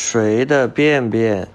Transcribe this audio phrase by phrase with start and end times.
[0.00, 1.48] 谁的便便？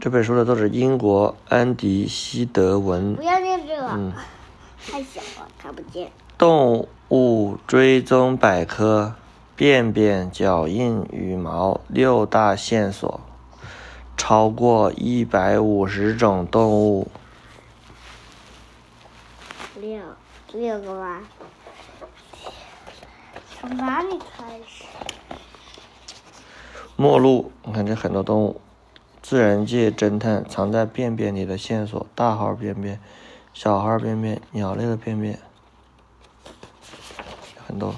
[0.00, 3.22] 这本书的作者英国安迪希德文不。
[3.22, 4.12] 要念这个，嗯，
[4.84, 6.10] 太小了，看不见。
[6.38, 9.14] 动物追踪百科：
[9.54, 13.20] 便便、脚印、羽毛六大线索，
[14.16, 17.08] 超过一百五十种动物。
[19.76, 20.00] 六
[20.54, 21.20] 六个吧。
[23.60, 24.84] 从哪里开始？
[27.02, 28.60] 末路，你看这很多动物。
[29.20, 33.00] 自然界侦探藏在便便里的线索：大号便便、
[33.52, 35.40] 小号便便、鸟类的便便，
[37.66, 37.96] 很多。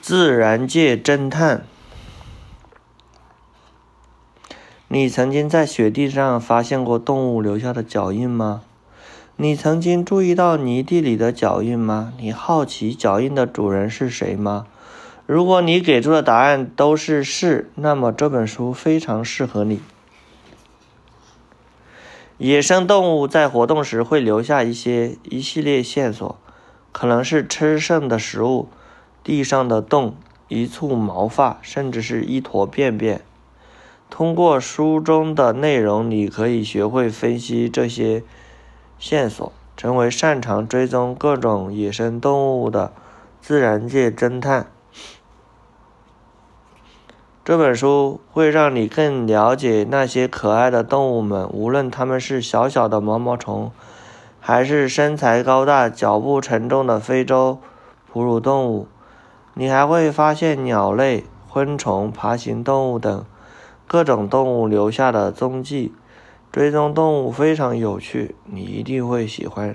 [0.00, 1.64] 自然界侦探，
[4.88, 8.62] 你曾经在雪地上发现过动物留下的脚印吗？
[9.36, 12.12] 你曾经注意到泥地里的脚印吗？
[12.18, 14.66] 你好奇脚印的主人是谁吗？
[15.26, 19.80] 如果你给出的答案都是是，那么这本书非常适合你。
[22.38, 26.36] 野生动物在活动时会留下一些一系列线索，
[26.90, 28.68] 可能是吃剩的食物、
[29.22, 30.16] 地上的洞、
[30.48, 33.20] 一簇毛发，甚至是一坨便便。
[34.10, 38.24] 通过书中的内容，你可以学会分析这些
[38.98, 42.92] 线索，成为擅长追踪各种野生动物的
[43.40, 44.71] 自然界侦探。
[47.44, 53.72] 这本书会让你更了解那些可爱的动物们，无论它们是小小的毛毛虫，
[54.38, 57.58] 还是身材高大、脚步沉重的非洲
[58.12, 58.86] 哺乳动物。
[59.54, 63.24] 你还会发现鸟类、昆虫、爬行动物等
[63.88, 65.92] 各种动物留下的踪迹。
[66.52, 69.74] 追踪动物非常有趣，你一定会喜欢。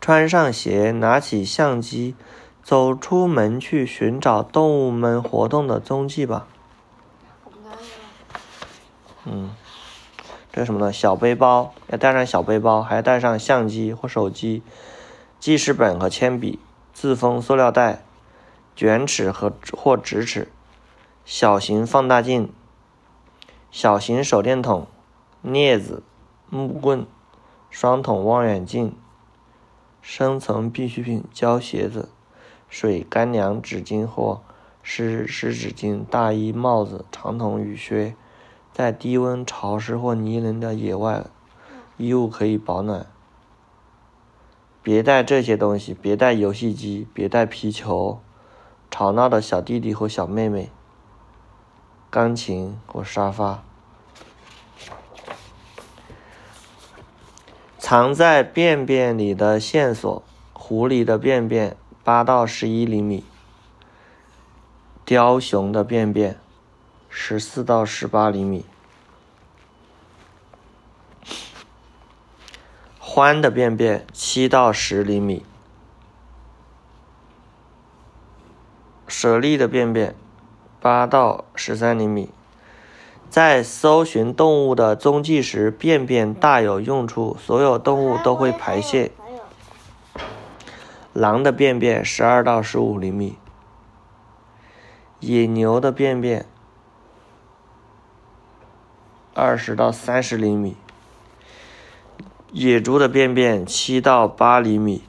[0.00, 2.16] 穿上鞋，拿起相机。
[2.64, 6.46] 走出门去寻找动物们活动的踪迹吧。
[9.26, 9.50] 嗯，
[10.50, 10.90] 这是什么呢？
[10.90, 14.62] 小背包要带上小背包，还要带上相机或手机、
[15.38, 16.58] 记事本和铅笔、
[16.94, 18.02] 自封塑料袋、
[18.74, 20.50] 卷尺和或直尺、
[21.26, 22.50] 小型放大镜、
[23.70, 24.86] 小型手电筒、
[25.44, 26.02] 镊子、
[26.48, 27.06] 木棍、
[27.68, 28.96] 双筒望远镜、
[30.00, 32.08] 生存必需品胶鞋子。
[32.74, 34.42] 水、干粮、纸巾或
[34.82, 38.16] 湿湿纸巾、大衣、帽子、长筒雨靴，
[38.72, 41.24] 在低温、潮湿或泥泞的野外，
[41.98, 43.06] 衣物可以保暖。
[44.82, 48.18] 别带这些东西，别带游戏机，别带皮球，
[48.90, 50.72] 吵闹的小弟弟或小妹妹，
[52.10, 53.62] 钢琴或沙发。
[57.78, 61.76] 藏在便便里的线索：狐狸的便便。
[62.04, 63.24] 八到十一厘米，
[65.06, 66.38] 雕熊的便便
[67.08, 68.66] 十四到十八厘米，
[73.00, 75.46] 獾的便便七到十厘米，
[79.08, 80.14] 猞猁的便便
[80.82, 82.28] 八到十三厘米。
[83.30, 87.34] 在搜寻动物的踪迹时，便便大有用处。
[87.40, 89.10] 所有动物都会排泄。
[91.14, 93.38] 狼的便便十二到十五厘米，
[95.20, 96.44] 野牛的便便
[99.32, 100.76] 二十到三十厘米，
[102.50, 105.04] 野猪的便便七到八厘米，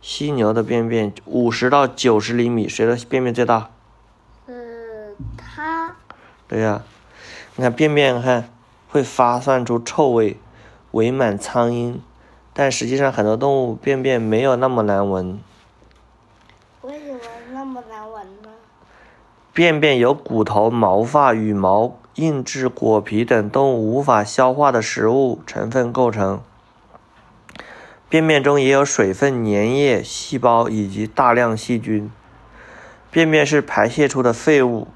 [0.00, 2.66] 犀牛的便便五十到九十厘米。
[2.66, 3.68] 谁的便便最大？
[4.46, 4.54] 呃，
[5.36, 5.96] 它。
[6.48, 6.82] 对呀，
[7.56, 8.48] 你看便便，看
[8.88, 10.38] 会发散出臭味，
[10.92, 11.98] 围满苍蝇。
[12.52, 15.38] 但实际上，很多动物便便没有那么难闻。
[16.82, 17.20] 为什么
[17.52, 18.50] 那么难闻呢？
[19.52, 26.40] 便便由骨头、毛发、羽毛、硬质果皮等动物无法消化的食物成分构成。
[28.08, 32.10] 便便中也有水分、粘液、细胞以及大量细菌。
[33.10, 34.86] 便便是排泄出的废物，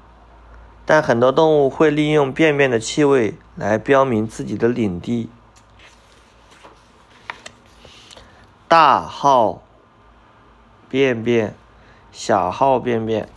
[0.85, 5.29] 但很多动物会利用便便的气味来标明自己的领地。
[8.77, 9.61] 大号
[10.89, 11.55] 便便，
[12.11, 13.29] 小号便便，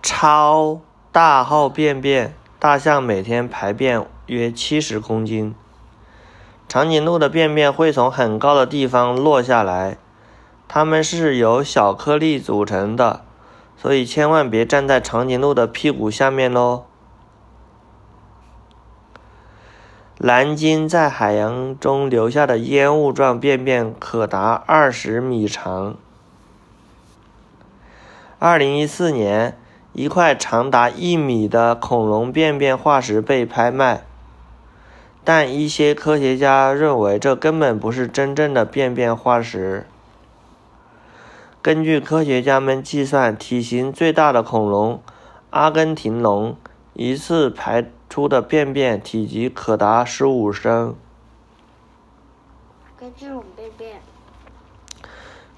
[0.00, 0.80] 超
[1.10, 2.36] 大号便便。
[2.60, 5.56] 大象每天排便约七十公斤。
[6.68, 9.98] 长颈鹿的便便会从很高的地方落下来，
[10.68, 13.24] 它们是由小颗粒组成的，
[13.76, 16.84] 所以千万别站在长颈鹿的屁股下面喽。
[20.18, 25.94] 蓝鲸在海洋中留下的烟雾状便便可达二十米长。
[28.40, 29.56] 二零一四年，
[29.92, 34.02] 一块长达一米的恐龙便便化石被拍卖，
[35.22, 39.86] 但一些科学家认为这根本不是真正的便便化石。
[41.62, 45.00] 根据科学家们计算，体型最大的恐龙——
[45.50, 46.56] 阿根廷龙，
[46.94, 50.94] 一次排出的便便体积可达十五升。
[52.96, 54.00] 跟这种便便，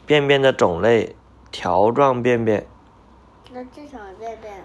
[0.06, 1.14] 便便的种类：
[1.50, 2.66] 条状便便、
[3.52, 4.64] 那这种便便，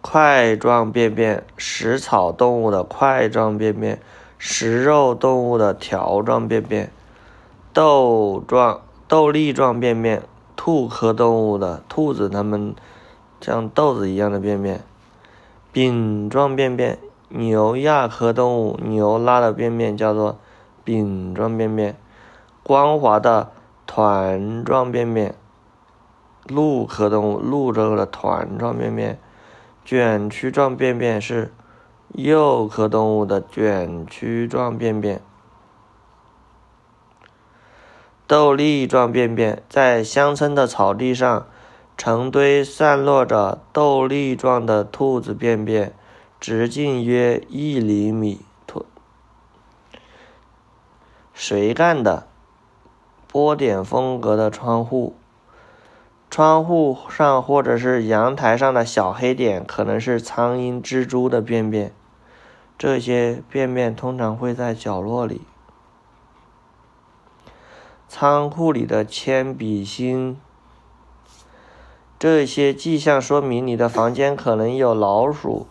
[0.00, 4.00] 块状便便、食草动物的块状便便、
[4.36, 6.92] 食肉动物的条状便便、
[7.72, 8.82] 豆状。
[9.08, 10.22] 豆粒状便便，
[10.56, 12.74] 兔科动物的兔子，它们
[13.42, 14.78] 像豆子一样的便便；
[15.72, 16.98] 饼状便便，
[17.30, 20.38] 牛亚科动物牛拉的便便叫做
[20.84, 21.94] 饼状便便；
[22.62, 23.50] 光滑的
[23.86, 25.34] 团状便便，
[26.46, 29.16] 鹿科动物鹿这的团状便便；
[29.82, 31.50] 卷曲状便便是
[32.14, 35.22] 鼬科动物的卷曲状便便。
[38.26, 41.46] 豆粒状便便在乡村的草地上，
[41.96, 45.94] 成堆散落着豆粒状的兔子便便，
[46.40, 48.40] 直径约一厘米。
[51.34, 52.28] 谁干的？
[53.26, 55.16] 波点风格的窗户，
[56.30, 61.92] 窗户上或者是阳台上的小黑点，可能是苍蝇、蜘蛛的便便。
[62.78, 65.40] 这些便便通常会在角落里。
[68.06, 70.38] 仓库里的铅笔芯，
[72.22, 75.66] 这些迹象说明你的房间可能有老鼠。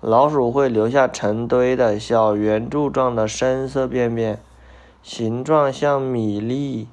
[0.00, 4.42] 老鼠会留下成堆的小圆柱状的深色便便，
[5.00, 6.88] 形状像米粒，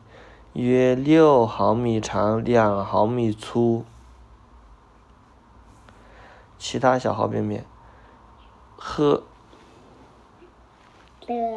[0.54, 3.84] 约六毫米长，两毫米粗。
[6.60, 7.66] 其他小号便便，
[8.78, 9.24] 褐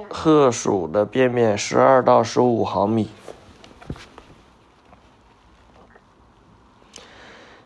[0.09, 3.11] 褐鼠的便便十二到十五毫米。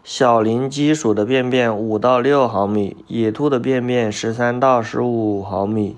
[0.08, 5.96] 小林鸡鼠的便便五到六毫米，野兔的便便十三到十五毫米，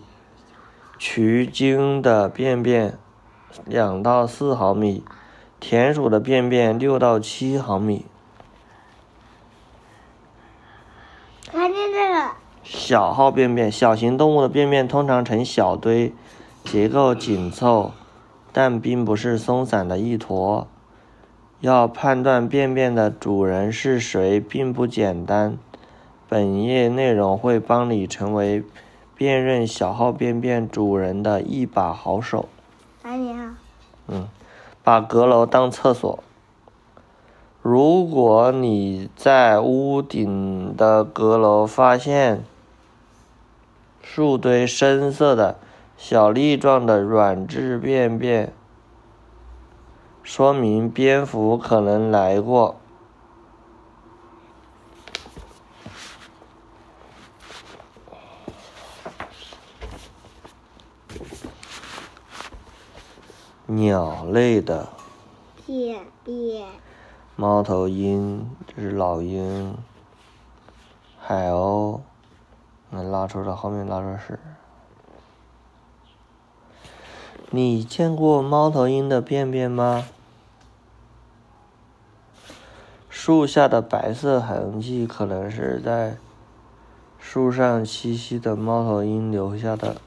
[0.99, 2.97] 渠鲸的便便
[3.67, 5.05] 两到四毫米，
[5.61, 8.07] 田鼠的便便六到七毫米。
[11.53, 12.31] 看见这个？
[12.65, 16.15] 小号便便，小型动物的便便通常呈小堆，
[16.65, 17.93] 结构紧凑，
[18.55, 20.67] 但并不是松散的一坨。
[21.61, 25.59] 要判断便便的主人是谁并不简单。
[26.29, 28.63] 本页内容会帮你成为
[29.17, 32.49] 辨认小号便便主人的一把好手。
[33.03, 33.59] 哪里啊。
[34.07, 34.29] 嗯，
[34.85, 36.23] 把阁楼当厕所。
[37.61, 42.45] 如果你在屋顶的阁楼发现
[44.01, 45.57] 数堆深色的
[45.97, 48.53] 小粒状的软质便便。
[50.39, 52.77] 说明蝙蝠可能来过。
[63.67, 64.91] 鸟类的
[65.67, 66.69] 便便。
[67.35, 69.77] 猫头鹰，这是老鹰。
[71.19, 71.99] 海鸥，
[72.91, 74.39] 那拉出来后面拉出屎。
[77.51, 80.07] 你见过猫头鹰的便便吗？
[83.29, 86.17] 树下的白色痕迹可能是在
[87.19, 90.01] 树上栖息的猫头鹰留下的。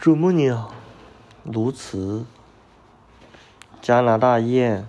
[0.00, 0.72] 啄木鸟、
[1.44, 2.24] 鸬鹚、
[3.80, 4.88] 加拿大雁、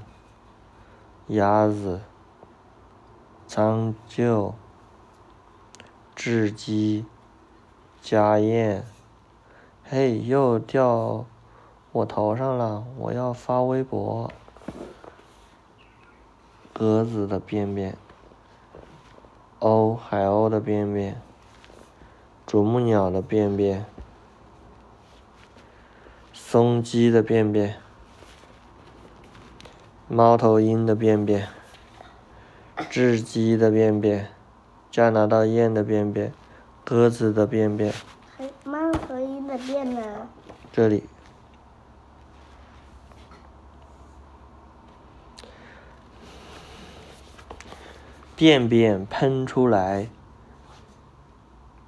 [1.27, 2.01] 鸭子、
[3.47, 4.55] 苍鹫、
[6.15, 7.05] 雉鸡、
[8.01, 8.83] 家燕，
[9.83, 11.23] 嘿，又掉
[11.91, 12.83] 我头上了！
[12.97, 14.31] 我要发微博。
[16.79, 17.97] 鸽子的便便，
[19.59, 21.19] 鸥海鸥的便便，
[22.45, 23.83] 啄木鸟的便便，
[26.31, 27.77] 松鸡的便便，
[30.07, 31.47] 猫头鹰的便便，
[32.91, 34.27] 雉鸡的便便，
[34.91, 36.31] 加拿大雁的便便，
[36.85, 37.91] 鸽子的便便。
[38.63, 40.27] 猫头鹰的便呢？
[40.71, 41.05] 这里。
[48.37, 50.09] 便便喷出来，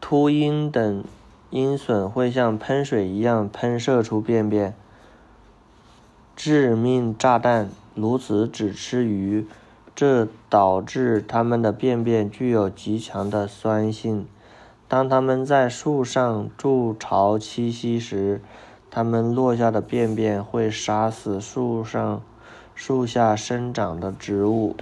[0.02, 1.04] 秃鹰等
[1.52, 4.74] 鹰隼会像喷水一样喷射出便便。
[6.36, 9.46] 致命炸弹鸬鹚只吃鱼，
[9.94, 14.26] 这导致它们的便便具有极强的酸性。
[14.88, 18.42] 当它们在树上筑巢栖息时，
[18.90, 22.24] 它们落下的便便会杀死树上、
[22.74, 24.76] 树下生长的植物。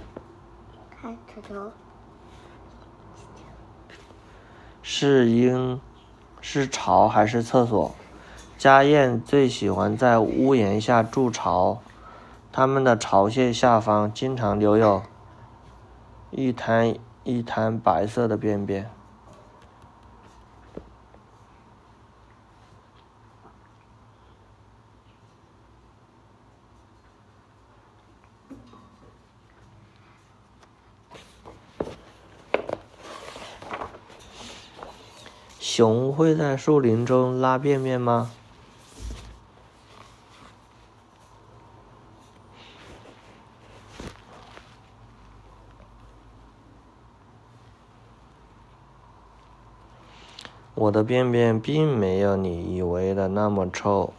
[4.82, 5.80] 是应
[6.40, 7.94] 是巢还是厕所？
[8.56, 11.78] 家燕最喜欢在屋檐下筑巢，
[12.50, 15.02] 它们的巢穴下方经常留有
[16.30, 18.90] 一滩一滩白色的便便。
[35.78, 38.32] 熊会在树林中拉便便吗？
[50.74, 54.12] 我的便便并没有你以为的那么臭。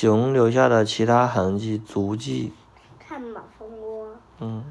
[0.00, 2.54] 熊留下的其他痕迹足迹，
[2.98, 4.08] 看马蜂窝。
[4.38, 4.64] 嗯，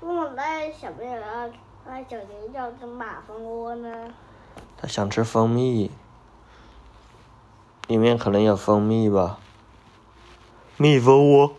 [0.00, 1.48] 为什么小朋友要
[1.84, 4.14] 带小熊要吃马蜂窝呢？
[4.76, 5.90] 它想吃蜂蜜，
[7.88, 9.40] 里面可能有蜂蜜吧。
[10.76, 11.56] 蜜蜂窝，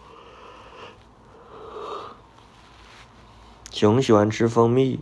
[3.71, 5.01] 熊喜欢吃蜂蜜。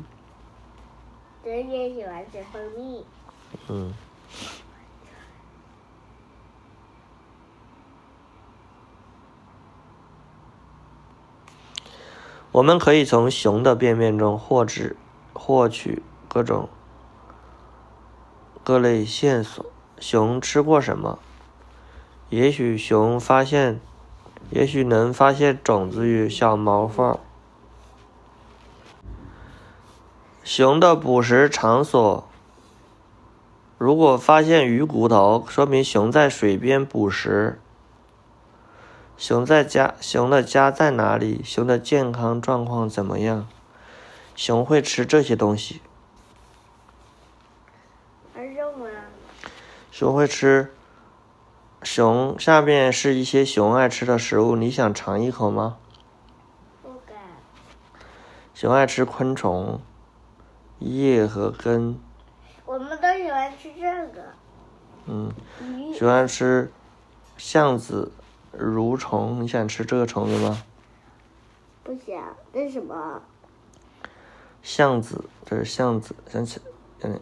[1.43, 3.05] 人也喜欢吃蜂蜜。
[3.67, 3.93] 嗯。
[12.53, 14.95] 我们可以从熊的便便中获知
[15.33, 16.69] 获取各种
[18.63, 19.65] 各类线索。
[19.99, 21.17] 熊吃过什么？
[22.29, 23.79] 也许熊发现，
[24.51, 27.17] 也许能发现种子与小毛发。
[30.43, 32.27] 熊的捕食场所，
[33.79, 37.59] 如果发现鱼骨头，说明熊在水边捕食。
[39.15, 41.41] 熊在家，熊的家在哪里？
[41.43, 43.47] 熊的健康状况怎么样？
[44.35, 45.81] 熊会吃这些东西。
[48.35, 48.87] 肉吗？
[49.91, 50.73] 熊会吃。
[51.83, 55.77] 熊下面是一些熊爱吃的食物，你想尝一口吗？
[56.81, 57.15] 不敢。
[58.53, 59.79] 熊爱吃昆虫，
[60.79, 61.99] 叶和根。
[62.65, 64.23] 我们都喜欢吃这个。
[65.05, 65.31] 嗯。
[65.93, 66.71] 喜欢吃
[67.37, 68.11] 橡子。
[68.57, 70.63] 蠕虫，你想吃这个虫子吗？
[71.83, 73.21] 不想，这是什么？
[74.61, 76.61] 橡子，这是橡子，想起，
[77.01, 77.19] 嗯。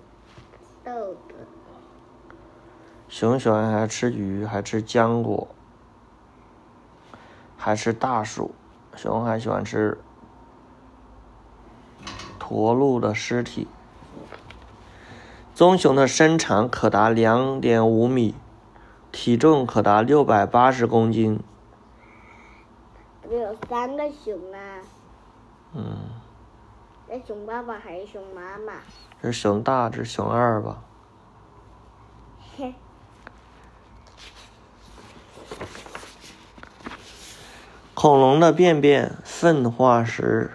[0.83, 1.35] 豆子。
[3.07, 5.47] 熊喜欢还吃鱼，还吃浆果，
[7.57, 8.53] 还吃大树。
[8.95, 9.97] 熊还喜欢吃
[12.38, 13.67] 驼鹿的尸体。
[15.55, 18.35] 棕熊的身长可达两点五米。
[19.12, 21.39] 体重可达六百八十公斤。
[23.22, 24.82] 不有三个熊啊。
[25.74, 25.98] 嗯。
[27.10, 28.74] 是熊爸爸还是熊妈妈？
[29.22, 30.82] 这是熊大，这是熊二吧？
[32.56, 32.74] 嘿。
[37.94, 40.51] 恐龙的便便粪化石。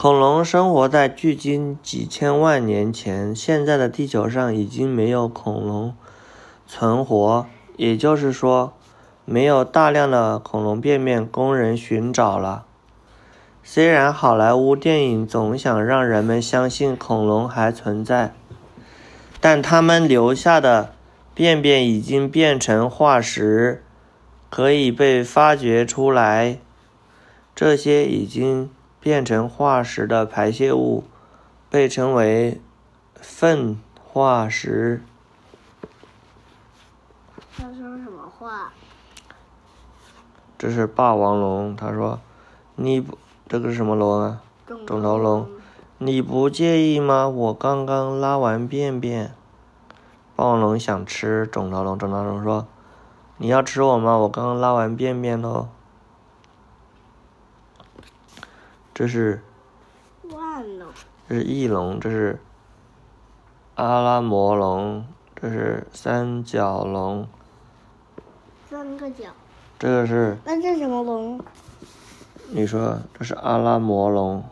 [0.00, 5.92] 恐龙生活在距今几千万年前，现在的地球上已经没有恐龙
[6.68, 8.72] 存活，也就是说，
[9.24, 12.64] 没有大量的恐龙便便供人寻找了。
[13.64, 18.32] 虽然好莱坞电影总想让人们相信恐龙还存在，
[19.40, 20.92] 但他们留下的
[21.34, 23.82] 便便已经变成化石，
[24.48, 26.58] 可以被发掘出来。
[27.56, 28.70] 这些已经。
[29.08, 31.02] 变成化石的排泄物
[31.70, 32.60] 被称为
[33.14, 35.02] 粪化石。
[37.56, 38.70] 他说什么话？
[40.58, 41.74] 这是霸王龙。
[41.74, 42.20] 他说
[42.76, 43.16] ：“你不，
[43.48, 44.42] 这个是什么龙啊？
[44.66, 45.48] 肿头龙。
[45.96, 47.26] 你不介意吗？
[47.30, 49.32] 我刚刚拉完便便。”
[50.36, 51.98] 霸王龙想吃肿头龙。
[51.98, 52.66] 肿头龙说
[53.38, 54.18] ：“你要吃我吗？
[54.18, 55.68] 我刚刚拉完便便喽。”
[58.98, 59.40] 这是，
[61.28, 62.40] 这是翼龙，这是
[63.76, 67.28] 阿拉摩龙，这是三角龙。
[68.68, 69.26] 三个角。
[69.78, 70.36] 这个是。
[70.44, 71.40] 那这什么龙？
[72.48, 74.42] 你说这是阿拉摩龙，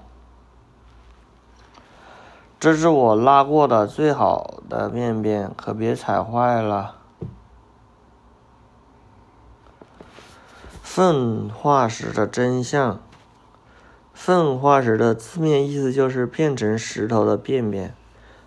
[2.61, 6.95] 这是我拉过的最好的便便，可别踩坏了。
[10.83, 13.01] 粪化石的真相，
[14.19, 17.95] 粪化石的字面意思就是变成石头的便便。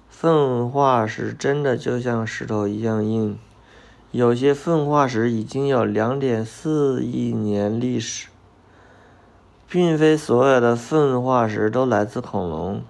[0.10, 3.38] 粪化石真的就像石头一样硬，
[4.10, 8.30] 有些粪化石已经有两点四亿年历史。
[9.70, 12.82] 并非所有的粪化石都来自恐龙，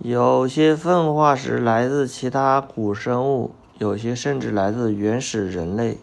[0.00, 5.98] 有些粪化石来自其他古生物，有些甚至来自原始人类。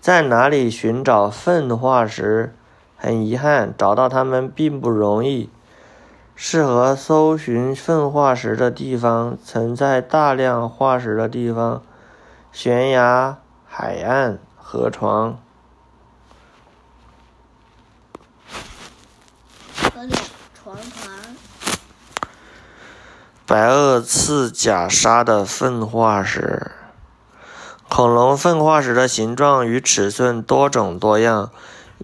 [0.00, 2.54] 在哪里寻找粪化石？
[2.96, 5.50] 很遗憾，找到它们并不容易。
[6.34, 11.82] 适合搜寻粪化石的地方，存在大量化石的地方，
[12.50, 13.36] 悬崖、
[13.68, 15.38] 海岸、河床。
[23.46, 26.70] 白垩次假沙的粪化石，
[27.90, 31.50] 恐龙粪化石的形状与尺寸多种多样。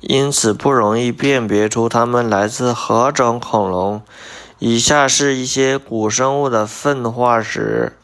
[0.01, 4.03] 因此不容易辨别出它们来自何种恐龙。
[4.59, 7.97] 以下是一些古生物的粪化石。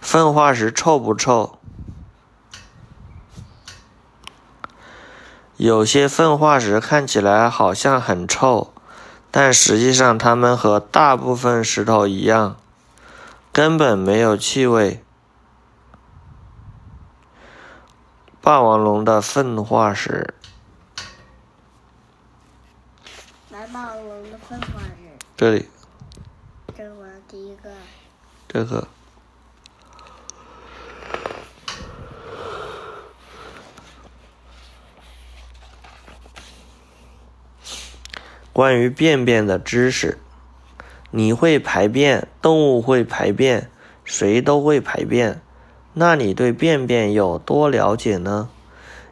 [0.00, 1.58] 粪化石臭不臭？
[5.56, 8.70] 有些粪化石看起来好像很臭，
[9.30, 12.56] 但实际上它们和大部分石头一样，
[13.50, 15.02] 根本没有气味。
[18.46, 20.32] 霸王龙的粪化石。
[23.50, 25.18] 霸王龙的粪化石。
[25.36, 25.68] 这里。
[26.76, 27.72] 这是我的第一个。
[28.46, 28.86] 这个。
[38.52, 40.20] 关于便便的知识，
[41.10, 43.68] 你会排便，动物会排便，
[44.04, 45.42] 谁都会排便。
[45.98, 48.50] 那你对便便有多了解呢？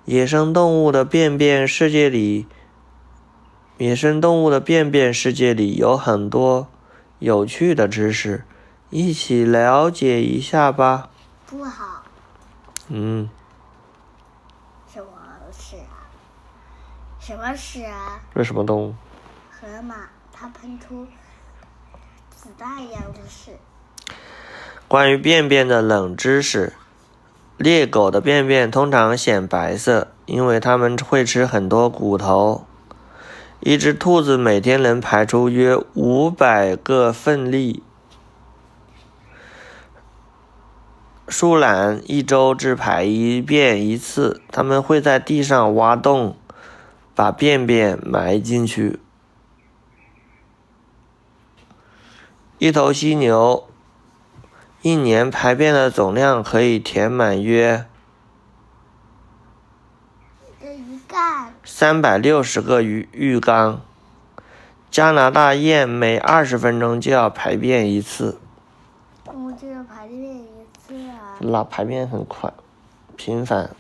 [0.05, 2.47] 野生动物的便便世界里。
[3.79, 6.69] 野生动物的便便世界里有很多
[7.21, 8.45] 有趣的知识，
[8.91, 11.09] 一起了解一下吧。
[11.47, 12.03] 不好。
[12.89, 13.31] 嗯。
[14.93, 15.09] 什么
[15.51, 16.05] 屎啊？
[17.19, 18.21] 什么屎啊？
[18.35, 18.95] 这是什么动物？
[19.51, 21.07] 河马，它喷出
[22.29, 23.53] 子弹一样的屎。
[24.87, 26.75] 关于便便的冷知识：
[27.57, 32.67] 猎狗的便便通常显白色，因为它们会吃很多骨头。
[33.61, 37.83] 一只兔子每天能排出约五百个粪粒，
[41.29, 44.43] 树懒一周只排一便一次。
[44.53, 46.37] 它们会在地上挖洞，
[47.15, 49.01] 把便便埋进去。
[52.59, 53.67] 一头犀牛
[54.85, 57.87] 一年排便的总量可以填满约。
[61.65, 63.81] 三百六十个鱼浴缸。
[64.91, 68.39] 加拿大雁每二十分钟就要排便一次。
[69.25, 71.39] 我就要排便一次啊。
[71.39, 72.53] 那排便很快，
[73.17, 73.71] 频繁。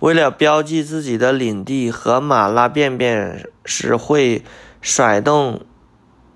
[0.00, 4.42] 为了标记自己的领地，河马拉便便时会
[4.80, 5.60] 甩动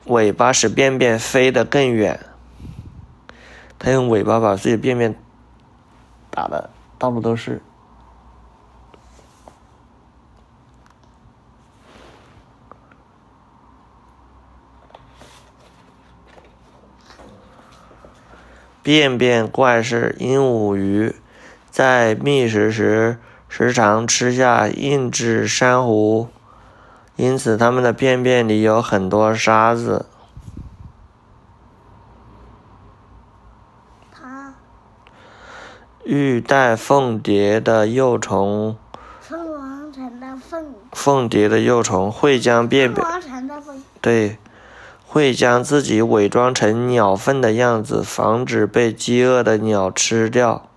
[0.05, 2.21] 尾巴，使便便飞得更远。
[3.85, 5.13] 它用尾巴把自己的便便
[6.31, 7.61] 打的到处都是。
[18.85, 21.17] 便便怪是鹦鹉鱼，
[21.69, 23.19] 在觅食时
[23.49, 26.29] 时常吃下硬质珊瑚，
[27.17, 30.07] 因此它们的便便里有很多沙子。
[34.11, 34.55] 它。
[36.15, 38.77] 玉带凤蝶的幼虫。
[39.19, 40.75] 凤凰城的凤。
[40.93, 43.03] 凤蝶的幼虫会将便便。
[43.03, 43.83] 凤凰城的凤。
[44.03, 44.37] 对。
[45.07, 50.69] 会将自己伪装成鸟粪的样子，防止被饥饿的鸟吃掉。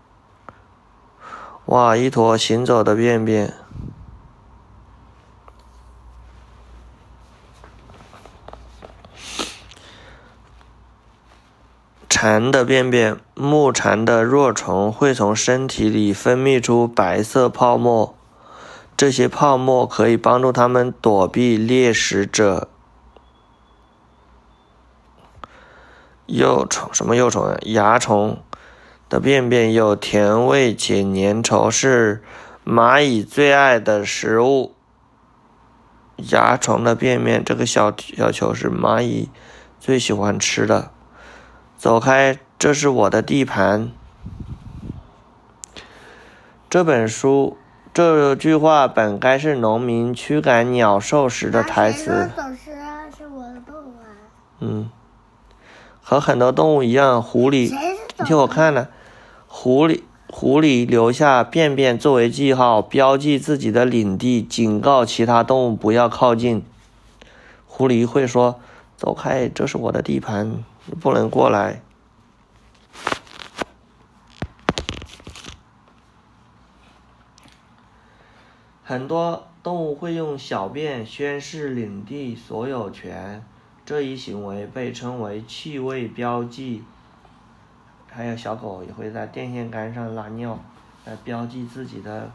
[1.65, 3.53] 哇，一坨行走的便便。
[12.17, 18.15] 蝉的便便，木蝉的若虫会从身体里分泌出白色泡沫，
[18.95, 22.69] 这些泡沫可以帮助它们躲避猎食者。
[26.25, 27.57] 幼虫什么幼虫啊？
[27.65, 28.37] 蚜虫
[29.09, 32.23] 的便便有甜味且粘稠，是
[32.65, 34.73] 蚂蚁最爱的食物。
[36.15, 39.29] 蚜虫的便便，这个小小球是蚂蚁
[39.81, 40.94] 最喜欢吃的。
[41.85, 43.91] 走开，这是我的地盘。
[46.67, 47.57] 这本书
[47.93, 52.31] 这句话本该是农民驱赶鸟兽时的台词。
[54.59, 54.89] 嗯，
[56.01, 57.71] 和很多动物一样，狐狸，
[58.17, 58.87] 你听我看呢，
[59.47, 60.01] 狐狸。
[60.29, 66.65] 狐狸留下便便作为记号，标记自己的领地，警告其他动物不要靠近。
[67.67, 68.59] 狐狸会说
[68.97, 71.81] ：“走开，这是我的地盘，你不能过来。”
[78.87, 83.43] 很多动物会用小便宣示领地所有权，
[83.83, 86.83] 这一行为被称为气味标记。
[88.07, 90.57] 还有小狗也会在电线杆上拉尿，
[91.03, 92.31] 来标记自己的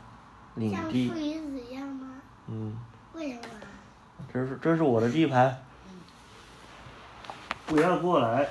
[0.57, 1.07] 领地。
[1.09, 2.09] 像鱼子一样吗？
[2.49, 2.77] 嗯。
[3.15, 3.43] 为什么？
[4.33, 5.57] 这是这是我的地盘，
[7.71, 8.49] 不要过来。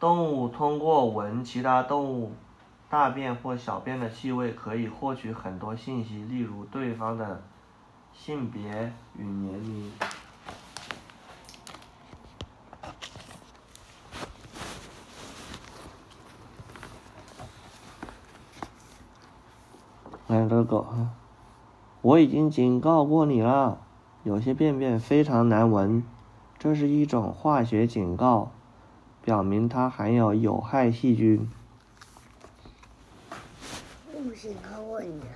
[0.00, 2.34] 动物通过闻其他动物。
[2.88, 7.42] 大便或小便的气味可以获取很多信息，例如对方的
[8.12, 9.92] 性别与年龄。
[20.28, 21.10] 看这个狗哈，
[22.02, 23.78] 我已经警告过你了，
[24.24, 26.02] 有些便便非常难闻，
[26.58, 28.50] 这是一种化学警告，
[29.22, 31.48] 表明它含有有害细菌。
[34.34, 35.26] 警告过你了。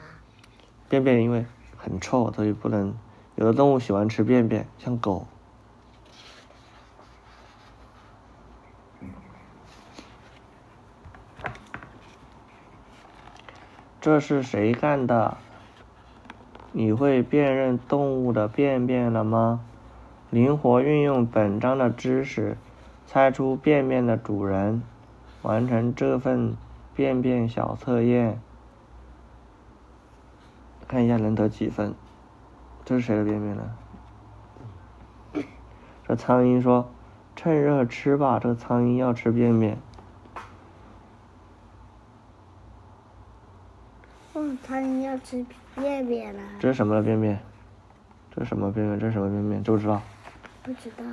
[0.89, 2.95] 便便因为很臭，所以不能。
[3.37, 5.27] 有的动物喜欢吃便便，像狗。
[14.01, 15.37] 这是谁干的？
[16.73, 19.61] 你会辨认动物的便便了吗？
[20.31, 22.57] 灵活运用本章的知识，
[23.07, 24.83] 猜出便便的主人，
[25.43, 26.57] 完成这份
[26.95, 28.41] 便便小测验。
[30.89, 31.95] 看一下能得几分？
[32.87, 33.71] 这是谁的便便呢？
[36.09, 36.89] 这苍蝇说
[37.37, 39.77] ：“趁热吃吧。”这苍蝇要吃便便。
[44.61, 45.45] 嗯，苍蝇要吃
[45.77, 46.41] 便便了。
[46.59, 47.39] 这是什么的便便？
[48.35, 48.99] 这是什么便便？
[48.99, 49.65] 这是什么便便？
[49.65, 50.01] 知不知道？
[50.63, 51.05] 不知道。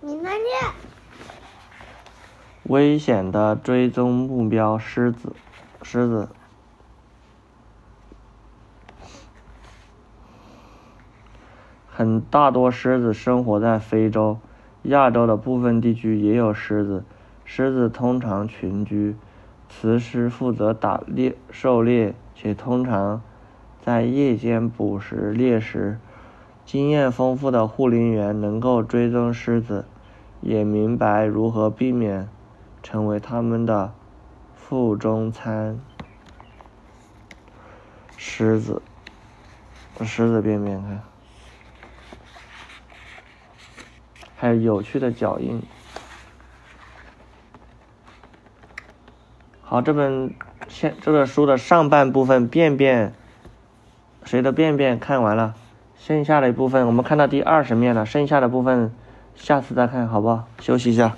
[0.00, 0.44] 你那念。
[2.64, 5.32] 危险的追踪目标：狮子，
[5.82, 6.28] 狮子。
[11.86, 14.38] 很大多狮子生活在非洲、
[14.82, 17.04] 亚洲的部分地区也有狮子。
[17.44, 19.16] 狮子通常群居，
[19.68, 23.22] 雌狮负责打猎、狩猎，且通常
[23.80, 25.98] 在夜间捕食猎食。
[26.64, 29.86] 经验丰富的护林员能够追踪狮子，
[30.40, 32.28] 也明白如何避免
[32.82, 33.94] 成为它们的
[34.54, 35.78] 腹中餐。
[38.16, 38.82] 狮子，
[40.00, 41.02] 狮子便便看。
[44.36, 45.62] 还有有趣的脚印。
[49.70, 50.32] 好，这本
[50.66, 53.12] 现这个书的上半部分便便，
[54.24, 55.54] 谁的便便看完了，
[55.98, 58.90] 剩下的一部分我们看到第二十面了，剩下的部分
[59.34, 60.48] 下次再看，好不好？
[60.58, 61.14] 休息一下。